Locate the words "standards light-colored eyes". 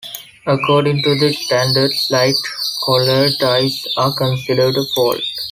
1.31-3.85